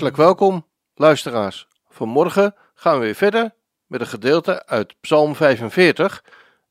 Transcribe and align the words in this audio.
Hartelijk 0.00 0.28
welkom, 0.28 0.66
luisteraars. 0.94 1.66
Vanmorgen 1.88 2.54
gaan 2.74 2.98
we 2.98 3.04
weer 3.04 3.14
verder 3.14 3.54
met 3.86 4.00
een 4.00 4.06
gedeelte 4.06 4.66
uit 4.66 5.00
Psalm 5.00 5.34
45 5.34 6.24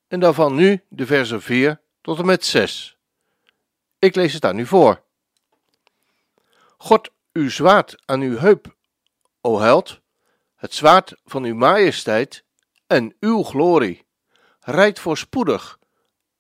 en 0.08 0.20
daarvan 0.20 0.56
nu 0.56 0.84
de 0.88 1.06
versen 1.06 1.42
4 1.42 1.82
tot 2.02 2.20
en 2.20 2.26
met 2.26 2.46
6. 2.46 2.98
Ik 4.00 4.16
lees 4.16 4.34
het 4.34 4.46
aan 4.46 4.60
u 4.60 4.66
voor. 4.66 5.02
God, 6.78 7.10
uw 7.34 7.50
zwaard 7.50 7.96
aan 8.06 8.22
uw 8.22 8.38
heup, 8.38 8.76
o 9.42 9.60
held, 9.60 10.00
het 10.56 10.74
zwaard 10.74 11.16
van 11.26 11.44
uw 11.44 11.56
majesteit 11.56 12.44
en 12.88 13.16
uw 13.20 13.44
glorie, 13.44 14.06
rijdt 14.60 15.00
voorspoedig 15.00 15.80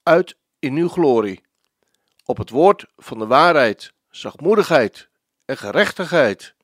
uit 0.03 0.37
in 0.59 0.75
uw 0.75 0.89
glorie, 0.89 1.43
op 2.25 2.37
het 2.37 2.49
woord 2.49 2.85
van 2.97 3.19
de 3.19 3.27
waarheid, 3.27 3.93
zachtmoedigheid 4.09 5.09
en 5.45 5.57
gerechtigheid 5.57 6.57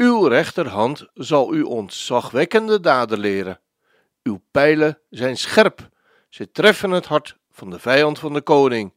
uw 0.00 0.26
rechterhand 0.26 1.06
zal 1.14 1.54
u 1.54 1.62
ontzagwekkende 1.62 2.80
daden 2.80 3.18
leren. 3.18 3.60
Uw 4.22 4.40
pijlen 4.50 4.98
zijn 5.10 5.36
scherp, 5.36 5.88
ze 6.28 6.50
treffen 6.50 6.90
het 6.90 7.06
hart 7.06 7.36
van 7.50 7.70
de 7.70 7.78
vijand 7.78 8.18
van 8.18 8.32
de 8.32 8.40
koning. 8.40 8.94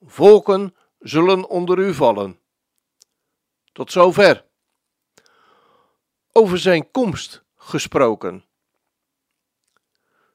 Volken 0.00 0.74
zullen 0.98 1.48
onder 1.48 1.78
u 1.78 1.94
vallen. 1.94 2.38
Tot 3.72 3.92
zover. 3.92 4.44
Over 6.32 6.58
zijn 6.58 6.90
komst 6.90 7.44
gesproken. 7.56 8.44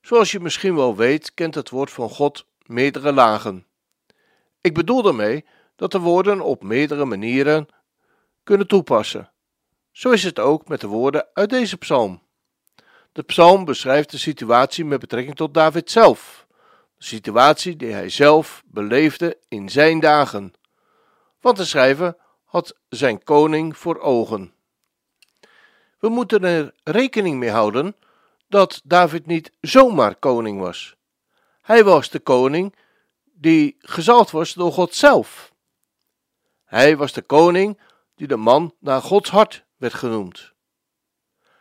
Zoals 0.02 0.31
je 0.31 0.39
misschien 0.39 0.75
wel 0.75 0.95
weet, 0.95 1.33
kent 1.33 1.55
het 1.55 1.69
woord 1.69 1.91
van 1.91 2.09
God 2.09 2.45
meerdere 2.66 3.13
lagen. 3.13 3.67
Ik 4.61 4.73
bedoel 4.73 5.02
daarmee 5.02 5.45
dat 5.75 5.91
de 5.91 6.00
woorden 6.00 6.41
op 6.41 6.63
meerdere 6.63 7.05
manieren 7.05 7.67
kunnen 8.44 8.67
toepassen. 8.67 9.29
Zo 9.95 10.11
is 10.11 10.23
het 10.23 10.39
ook 10.39 10.67
met 10.67 10.81
de 10.81 10.88
woorden 10.88 11.27
uit 11.33 11.49
deze 11.49 11.77
psalm. 11.77 12.21
De 13.11 13.23
psalm 13.23 13.65
beschrijft 13.65 14.11
de 14.11 14.17
situatie 14.17 14.85
met 14.85 14.99
betrekking 14.99 15.35
tot 15.35 15.53
David 15.53 15.91
zelf, 15.91 16.47
de 16.97 17.03
situatie 17.03 17.75
die 17.75 17.91
hij 17.91 18.09
zelf 18.09 18.63
beleefde 18.66 19.38
in 19.47 19.69
zijn 19.69 19.99
dagen. 19.99 20.53
Want 21.39 21.57
de 21.57 21.66
schrijver 21.66 22.16
had 22.43 22.77
zijn 22.89 23.23
koning 23.23 23.77
voor 23.77 23.99
ogen. 23.99 24.53
We 25.99 26.09
moeten 26.09 26.43
er 26.43 26.73
rekening 26.83 27.38
mee 27.39 27.51
houden 27.51 27.95
dat 28.47 28.81
David 28.83 29.25
niet 29.25 29.51
zomaar 29.61 30.16
koning 30.16 30.59
was. 30.59 30.95
Hij 31.61 31.83
was 31.83 32.09
de 32.09 32.19
koning 32.19 32.75
die 33.23 33.75
gezald 33.79 34.31
was 34.31 34.53
door 34.53 34.71
God 34.71 34.95
zelf. 34.95 35.53
Hij 36.63 36.97
was 36.97 37.13
de 37.13 37.21
koning 37.21 37.79
die 38.16 38.27
de 38.27 38.38
man 38.38 38.73
naar 38.79 39.01
Gods 39.01 39.29
hart 39.29 39.64
werd 39.78 39.94
genoemd. 39.94 40.54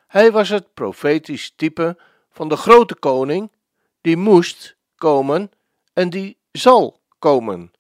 Hij 0.07 0.33
was 0.33 0.49
het 0.49 0.75
profetisch 0.75 1.53
type 1.57 1.97
van 2.31 2.49
de 2.49 2.57
grote 2.57 2.95
koning 2.95 3.53
die 4.01 4.17
moest 4.17 4.77
komen 4.97 5.51
en 5.93 6.11
die 6.11 6.39
zal 6.53 7.01
komen. 7.19 7.73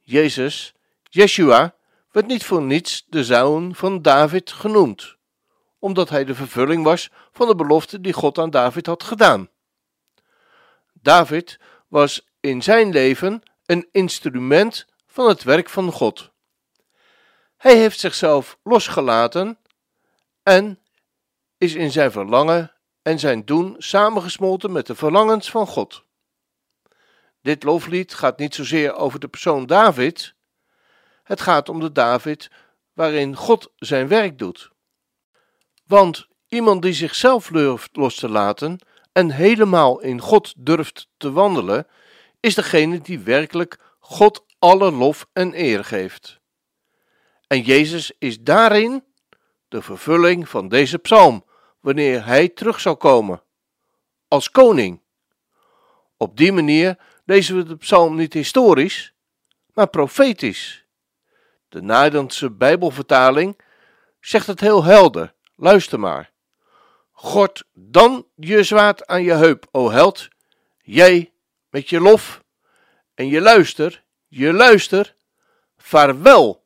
Jezus, 0.00 0.74
Yeshua, 1.02 1.74
werd 2.10 2.26
niet 2.26 2.44
voor 2.44 2.62
niets 2.62 3.04
de 3.08 3.24
zoon 3.24 3.74
van 3.74 4.02
David 4.02 4.52
genoemd, 4.52 5.16
omdat 5.78 6.08
hij 6.08 6.24
de 6.24 6.34
vervulling 6.34 6.84
was 6.84 7.10
van 7.32 7.46
de 7.46 7.54
belofte 7.54 8.00
die 8.00 8.12
God 8.12 8.38
aan 8.38 8.50
David 8.50 8.86
had 8.86 9.02
gedaan. 9.02 9.48
David 10.92 11.58
was 11.88 12.26
in 12.40 12.62
zijn 12.62 12.92
leven 12.92 13.42
een 13.66 13.88
instrument 13.92 14.86
van 15.06 15.28
het 15.28 15.42
werk 15.42 15.68
van 15.68 15.92
God. 15.92 16.32
Hij 17.56 17.76
heeft 17.76 18.00
zichzelf 18.00 18.58
losgelaten 18.62 19.58
en 20.42 20.78
is 21.58 21.74
in 21.74 21.90
zijn 21.90 22.12
verlangen 22.12 22.72
en 23.02 23.18
zijn 23.18 23.44
doen 23.44 23.74
samengesmolten 23.78 24.72
met 24.72 24.86
de 24.86 24.94
verlangens 24.94 25.50
van 25.50 25.66
God. 25.66 26.04
Dit 27.42 27.62
loflied 27.62 28.14
gaat 28.14 28.38
niet 28.38 28.54
zozeer 28.54 28.94
over 28.94 29.20
de 29.20 29.28
persoon 29.28 29.66
David, 29.66 30.34
het 31.22 31.40
gaat 31.40 31.68
om 31.68 31.80
de 31.80 31.92
David 31.92 32.50
waarin 32.92 33.36
God 33.36 33.72
zijn 33.76 34.08
werk 34.08 34.38
doet. 34.38 34.70
Want 35.86 36.28
iemand 36.48 36.82
die 36.82 36.92
zichzelf 36.92 37.48
durft 37.48 37.96
los 37.96 38.14
te 38.14 38.28
laten 38.28 38.78
en 39.12 39.30
helemaal 39.30 40.00
in 40.00 40.20
God 40.20 40.54
durft 40.56 41.08
te 41.16 41.32
wandelen, 41.32 41.86
is 42.40 42.54
degene 42.54 43.00
die 43.00 43.18
werkelijk 43.18 43.78
God 43.98 44.44
alle 44.58 44.90
lof 44.90 45.26
en 45.32 45.60
eer 45.60 45.84
geeft. 45.84 46.40
En 47.46 47.60
Jezus 47.60 48.12
is 48.18 48.40
daarin 48.40 49.04
de 49.68 49.82
vervulling 49.82 50.48
van 50.48 50.68
deze 50.68 50.98
psalm, 50.98 51.44
wanneer 51.80 52.24
hij 52.24 52.48
terug 52.48 52.80
zal 52.80 52.96
komen. 52.96 53.42
Als 54.28 54.50
koning. 54.50 55.00
Op 56.16 56.36
die 56.36 56.52
manier 56.52 56.98
lezen 57.24 57.56
we 57.56 57.62
de 57.62 57.76
psalm 57.76 58.16
niet 58.16 58.32
historisch, 58.32 59.14
maar 59.72 59.88
profetisch. 59.88 60.84
De 61.68 61.82
Nederlandse 61.82 62.50
Bijbelvertaling 62.50 63.60
zegt 64.20 64.46
het 64.46 64.60
heel 64.60 64.84
helder. 64.84 65.34
Luister 65.56 66.00
maar. 66.00 66.32
God, 67.12 67.64
dan 67.72 68.26
je 68.34 68.62
zwaard 68.62 69.06
aan 69.06 69.22
je 69.22 69.32
heup, 69.32 69.66
o 69.70 69.90
held, 69.90 70.28
jij 70.82 71.32
met 71.70 71.88
je 71.88 72.00
lof 72.00 72.42
en 73.14 73.28
je 73.28 73.40
luister, 73.40 74.04
je 74.28 74.52
luister, 74.52 75.14
vaarwel 75.76 76.63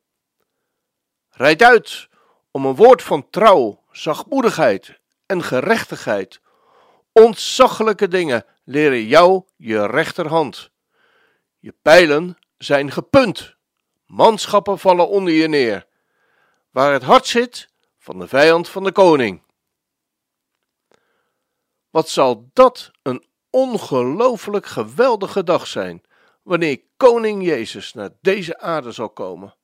Rijd 1.39 1.63
uit 1.63 2.09
om 2.51 2.67
een 2.67 2.75
woord 2.75 3.03
van 3.03 3.31
trouw, 3.31 3.83
zachtmoedigheid 3.91 5.01
en 5.27 5.43
gerechtigheid. 5.43 6.41
Ontzaglijke 7.13 8.09
dingen 8.09 8.45
leren 8.65 9.07
jou 9.07 9.45
je 9.57 9.87
rechterhand. 9.87 10.71
Je 11.59 11.75
pijlen 11.83 12.39
zijn 12.57 12.91
gepunt, 12.91 13.57
manschappen 14.07 14.79
vallen 14.79 15.09
onder 15.09 15.33
je 15.33 15.49
neer. 15.49 15.87
Waar 16.71 16.93
het 16.93 17.03
hart 17.03 17.27
zit 17.27 17.69
van 17.99 18.19
de 18.19 18.29
vijand 18.29 18.69
van 18.69 18.85
de 18.85 18.93
koning. 18.93 19.43
Wat 21.91 22.09
zal 22.09 22.51
dat 22.53 22.91
een 23.03 23.27
ongelooflijk 23.51 24.67
geweldige 24.67 25.45
dag 25.45 25.67
zijn, 25.67 26.03
wanneer 26.43 26.81
koning 26.97 27.45
Jezus 27.45 27.93
naar 27.93 28.11
deze 28.21 28.59
aarde 28.59 28.93
zal 28.93 29.11
komen 29.11 29.58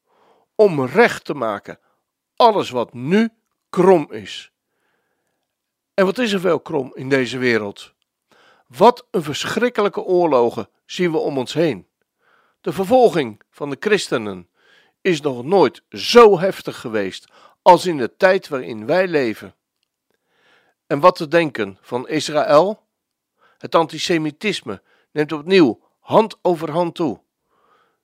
om 0.55 0.85
recht 0.85 1.25
te 1.25 1.35
maken 1.35 1.79
alles 2.37 2.71
wat 2.71 2.93
nu 2.93 3.31
krom 3.71 4.13
is. 4.13 4.53
En 5.95 6.05
wat 6.05 6.19
is 6.19 6.33
er 6.33 6.41
veel 6.41 6.61
krom 6.61 6.93
in 6.95 7.09
deze 7.09 7.39
wereld? 7.39 7.95
Wat 8.67 9.07
een 9.11 9.23
verschrikkelijke 9.23 10.03
oorlogen 10.03 10.69
zien 10.87 11.11
we 11.11 11.19
om 11.19 11.39
ons 11.39 11.53
heen. 11.53 11.89
De 12.61 12.73
vervolging 12.73 13.43
van 13.51 13.71
de 13.71 13.77
christenen 13.81 14.49
is 15.01 15.21
nog 15.21 15.45
nooit 15.45 15.83
zo 15.89 16.39
heftig 16.39 16.81
geweest 16.81 17.29
als 17.63 17.87
in 17.87 17.97
de 17.97 18.17
tijd 18.17 18.49
waarin 18.49 18.87
wij 18.87 19.09
leven. 19.09 19.55
En 20.87 21.01
wat 21.01 21.17
te 21.17 21.29
denken 21.29 21.79
van 21.81 22.09
Israël? 22.09 22.83
Het 23.59 23.75
antisemitisme 23.75 24.83
neemt 25.13 25.33
opnieuw 25.33 25.81
hand 26.01 26.39
over 26.43 26.71
hand 26.71 26.95
toe. 26.95 27.21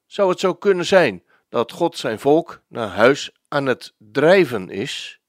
Zou 0.07 0.31
het 0.31 0.41
zo 0.41 0.55
kunnen 0.55 0.87
zijn 0.87 1.25
dat 1.51 1.73
God 1.73 1.97
zijn 1.97 2.19
volk 2.19 2.63
naar 2.69 2.89
huis 2.89 3.31
aan 3.49 3.67
het 3.67 3.95
drijven 3.99 4.69
is, 4.69 5.21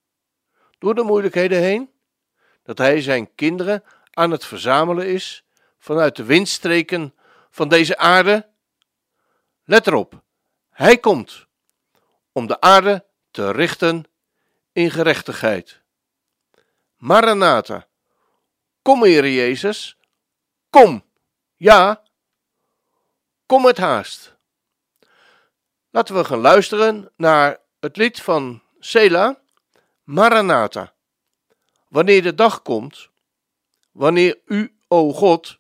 door 0.78 0.96
de 0.96 1.04
moeilijkheden 1.04 1.62
heen, 1.62 1.92
dat 2.64 2.78
hij 2.78 3.02
zijn 3.02 3.36
kinderen 3.36 3.84
aan 4.12 4.32
het 4.32 4.46
verzamelen 4.46 5.08
is 5.08 5.46
vanuit 5.78 6.16
de 6.16 6.24
windstreken 6.24 7.16
van 7.50 7.70
deze 7.70 7.98
aarde. 7.98 8.50
Let 9.64 9.88
erop, 9.88 10.22
hij 10.70 10.98
komt 10.98 11.48
om 12.32 12.48
de 12.48 12.62
aarde 12.62 13.06
te 13.32 13.52
richten 13.52 14.06
in 14.72 14.92
gerechtigheid. 14.92 15.82
Maranatha, 16.98 17.88
kom 18.82 19.04
Heer 19.04 19.28
Jezus, 19.28 19.98
kom, 20.70 21.04
ja, 21.56 22.04
kom 23.46 23.62
met 23.62 23.78
haast. 23.78 24.31
Laten 25.94 26.16
we 26.16 26.24
gaan 26.24 26.40
luisteren 26.40 27.12
naar 27.16 27.60
het 27.80 27.98
lied 27.98 28.22
van 28.22 28.62
Sela, 28.80 29.42
Maranatha. 30.04 30.94
Wanneer 31.88 32.22
de 32.22 32.36
dag 32.36 32.62
komt, 32.62 33.10
wanneer 33.92 34.40
u, 34.46 34.76
o 34.88 35.14
God, 35.14 35.58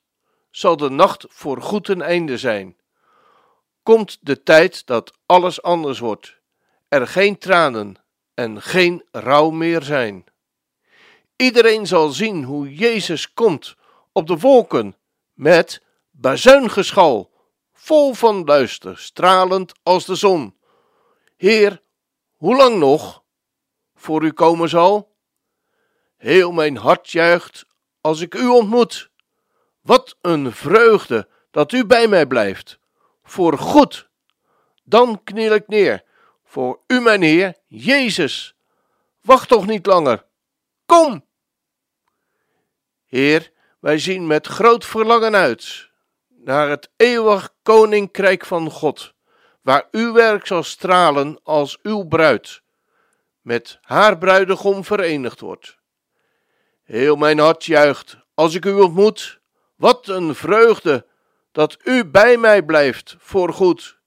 zal 0.51 0.77
de 0.77 0.89
nacht 0.89 1.25
voor 1.29 1.61
goed 1.61 1.87
een 1.87 2.01
einde 2.01 2.37
zijn. 2.37 2.77
Komt 3.83 4.17
de 4.21 4.43
tijd 4.43 4.85
dat 4.85 5.13
alles 5.25 5.61
anders 5.61 5.99
wordt, 5.99 6.35
er 6.87 7.07
geen 7.07 7.37
tranen 7.37 7.95
en 8.33 8.61
geen 8.61 9.05
rouw 9.11 9.49
meer 9.49 9.83
zijn. 9.83 10.25
Iedereen 11.35 11.87
zal 11.87 12.09
zien 12.09 12.43
hoe 12.43 12.73
Jezus 12.73 13.33
komt 13.33 13.75
op 14.11 14.27
de 14.27 14.37
wolken 14.37 14.95
met 15.33 15.81
bazuingeschal, 16.11 17.30
vol 17.83 18.13
van 18.13 18.43
luister, 18.43 18.97
stralend 18.97 19.73
als 19.83 20.05
de 20.05 20.15
zon. 20.15 20.57
Heer, 21.37 21.81
hoe 22.31 22.55
lang 22.55 22.77
nog 22.77 23.23
voor 23.95 24.23
u 24.23 24.31
komen 24.31 24.69
zal? 24.69 25.15
Heel 26.17 26.51
mijn 26.51 26.77
hart 26.77 27.09
juicht 27.09 27.65
als 28.01 28.21
ik 28.21 28.35
u 28.35 28.47
ontmoet. 28.47 29.11
Wat 29.81 30.17
een 30.21 30.51
vreugde 30.51 31.27
dat 31.51 31.71
u 31.71 31.85
bij 31.85 32.07
mij 32.07 32.27
blijft, 32.27 32.79
voor 33.23 33.57
goed. 33.57 34.09
Dan 34.83 35.23
kniel 35.23 35.53
ik 35.53 35.67
neer, 35.67 36.03
voor 36.43 36.79
u, 36.87 36.99
mijn 36.99 37.21
Heer, 37.21 37.55
Jezus. 37.67 38.55
Wacht 39.21 39.47
toch 39.47 39.65
niet 39.65 39.85
langer. 39.85 40.25
Kom! 40.85 41.25
Heer, 43.05 43.51
wij 43.79 43.99
zien 43.99 44.27
met 44.27 44.47
groot 44.47 44.85
verlangen 44.85 45.35
uit 45.35 45.90
naar 46.43 46.69
het 46.69 46.89
eeuwig 46.95 47.53
koninkrijk 47.63 48.45
van 48.45 48.69
God, 48.69 49.13
waar 49.61 49.87
uw 49.91 50.13
werk 50.13 50.47
zal 50.47 50.63
stralen 50.63 51.39
als 51.43 51.79
uw 51.81 52.03
bruid, 52.07 52.61
met 53.41 53.79
haar 53.81 54.17
bruidegom 54.17 54.83
verenigd 54.83 55.39
wordt. 55.39 55.77
Heel 56.83 57.15
mijn 57.15 57.39
hart 57.39 57.65
juicht 57.65 58.17
als 58.33 58.55
ik 58.55 58.65
u 58.65 58.71
ontmoet. 58.71 59.39
Wat 59.75 60.07
een 60.07 60.35
vreugde 60.35 61.05
dat 61.51 61.77
u 61.83 62.05
bij 62.05 62.37
mij 62.37 62.63
blijft 62.63 63.15
voor 63.19 63.53
goed. 63.53 63.99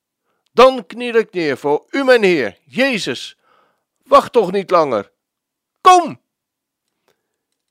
Dan 0.52 0.86
kniel 0.86 1.14
ik 1.14 1.32
neer 1.32 1.56
voor 1.56 1.84
u, 1.90 2.04
mijn 2.04 2.22
Heer, 2.22 2.58
Jezus. 2.64 3.38
Wacht 4.02 4.32
toch 4.32 4.52
niet 4.52 4.70
langer. 4.70 5.12
Kom! 5.80 6.23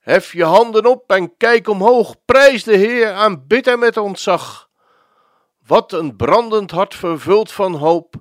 Hef 0.03 0.33
je 0.33 0.43
handen 0.43 0.85
op 0.85 1.11
en 1.11 1.37
kijk 1.37 1.67
omhoog. 1.67 2.15
Prijs 2.25 2.63
de 2.63 2.75
Heer, 2.75 3.13
aanbid 3.13 3.65
hem 3.65 3.79
met 3.79 3.97
ontzag. 3.97 4.69
Wat 5.65 5.91
een 5.91 6.15
brandend 6.15 6.71
hart 6.71 6.95
vervuld 6.95 7.51
van 7.51 7.73
hoop. 7.73 8.15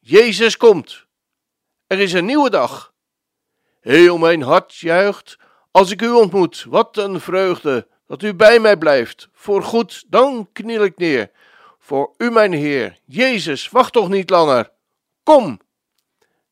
Jezus 0.00 0.56
komt. 0.56 1.06
Er 1.86 1.98
is 2.00 2.12
een 2.12 2.24
nieuwe 2.24 2.50
dag. 2.50 2.92
Heel 3.80 4.18
mijn 4.18 4.42
hart 4.42 4.76
juicht 4.76 5.38
als 5.70 5.90
ik 5.90 6.02
u 6.02 6.10
ontmoet. 6.10 6.66
Wat 6.68 6.96
een 6.96 7.20
vreugde 7.20 7.88
dat 8.06 8.22
u 8.22 8.34
bij 8.34 8.58
mij 8.58 8.76
blijft. 8.76 9.28
Voor 9.32 9.62
goed, 9.62 10.04
dan 10.08 10.48
kniel 10.52 10.84
ik 10.84 10.98
neer. 10.98 11.30
Voor 11.78 12.14
u, 12.16 12.30
mijn 12.30 12.52
Heer. 12.52 12.98
Jezus, 13.04 13.68
wacht 13.68 13.92
toch 13.92 14.08
niet 14.08 14.30
langer. 14.30 14.70
Kom. 15.22 15.60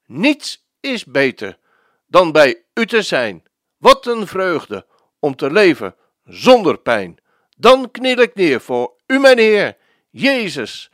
Niets 0.07 0.67
is 0.81 1.05
beter 1.05 1.59
dan 2.07 2.33
bij 2.33 2.63
u 2.75 2.87
te 2.87 3.03
zijn. 3.03 3.43
Wat 3.81 4.07
een 4.07 4.27
vreugde 4.27 4.87
om 5.19 5.37
te 5.37 5.51
leven 5.51 5.95
zonder 6.25 6.79
pijn. 6.79 7.19
Dan 7.57 7.91
kniel 7.91 8.17
ik 8.17 8.35
neer 8.35 8.61
voor 8.61 8.93
u, 9.07 9.19
mijn 9.19 9.39
Heer. 9.39 9.77
Jezus, 10.11 10.91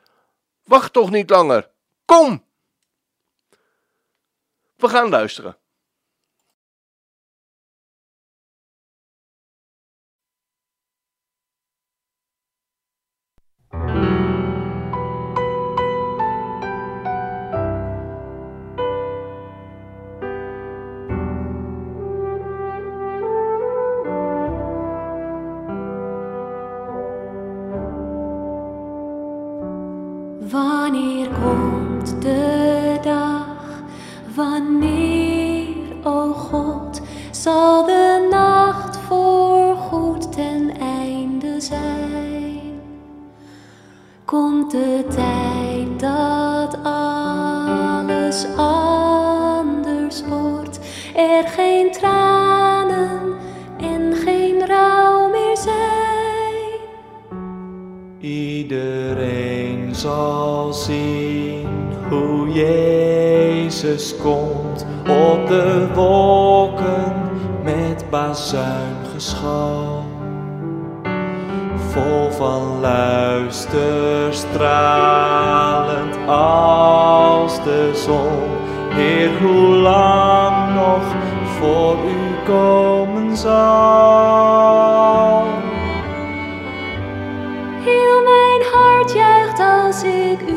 wacht 0.64 0.92
toch 0.92 1.10
niet 1.10 1.30
langer. 1.30 1.70
Kom! 2.04 2.44
We 4.76 4.88
gaan 4.88 5.08
luisteren. 5.08 5.58
Anders 48.56 50.22
wordt, 50.28 50.78
er 51.16 51.48
geen 51.48 51.92
tranen 51.92 53.34
en 53.80 54.14
geen 54.24 54.66
rouw 54.66 55.28
meer 55.28 55.56
zijn? 55.56 56.80
Iedereen 58.18 59.94
zal 59.94 60.72
zien 60.72 61.68
hoe 62.08 62.52
Jezus 62.52 64.16
komt 64.22 64.86
op 65.00 65.46
de 65.48 65.88
wolken 65.94 67.14
met 67.62 68.04
bazuingeschal. 68.10 69.95
Vol 71.96 72.30
van 72.30 72.80
luister, 72.80 74.34
stralend 74.34 76.16
als 76.26 77.62
de 77.64 77.90
zon. 78.04 78.42
Heer, 78.90 79.30
hoe 79.42 79.66
lang 79.76 80.74
nog 80.74 81.02
voor 81.58 81.96
u 82.08 82.44
komen 82.44 83.36
zal? 83.36 83.54
Heel 87.84 88.22
mijn 88.22 88.62
hart 88.72 89.12
juicht 89.12 89.60
als 89.60 90.02
ik 90.02 90.40
u 90.48 90.55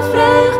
Wat 0.00 0.59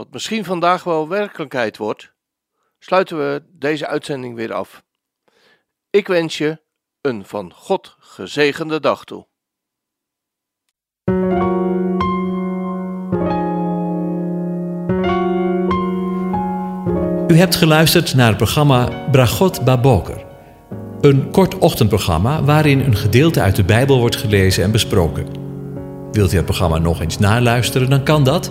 wat 0.00 0.12
misschien 0.12 0.44
vandaag 0.44 0.84
wel 0.84 1.08
werkelijkheid 1.08 1.76
wordt, 1.76 2.12
sluiten 2.78 3.18
we 3.18 3.42
deze 3.52 3.86
uitzending 3.86 4.34
weer 4.34 4.52
af. 4.52 4.82
Ik 5.90 6.06
wens 6.06 6.38
je 6.38 6.60
een 7.00 7.24
van 7.24 7.52
God 7.54 7.96
gezegende 7.98 8.80
dag 8.80 9.04
toe. 9.04 9.26
U 17.28 17.36
hebt 17.36 17.56
geluisterd 17.56 18.14
naar 18.14 18.28
het 18.28 18.36
programma 18.36 19.08
Bragot 19.10 19.64
Baboker. 19.64 20.24
Een 21.00 21.30
kort 21.30 21.58
ochtendprogramma 21.58 22.42
waarin 22.42 22.80
een 22.80 22.96
gedeelte 22.96 23.40
uit 23.40 23.56
de 23.56 23.64
Bijbel 23.64 23.98
wordt 23.98 24.16
gelezen 24.16 24.64
en 24.64 24.70
besproken. 24.70 25.26
Wilt 26.12 26.32
u 26.32 26.36
het 26.36 26.44
programma 26.44 26.78
nog 26.78 27.00
eens 27.00 27.18
naluisteren, 27.18 27.90
dan 27.90 28.04
kan 28.04 28.24
dat. 28.24 28.50